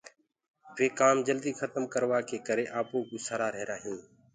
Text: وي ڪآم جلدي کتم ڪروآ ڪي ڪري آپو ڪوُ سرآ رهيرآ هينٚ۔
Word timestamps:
وي 0.75 0.87
ڪآم 0.99 1.17
جلدي 1.27 1.51
کتم 1.61 1.83
ڪروآ 1.93 2.19
ڪي 2.29 2.37
ڪري 2.47 2.65
آپو 2.79 2.97
ڪوُ 3.09 3.17
سرآ 3.27 3.47
رهيرآ 3.53 3.77
هينٚ۔ 3.83 4.03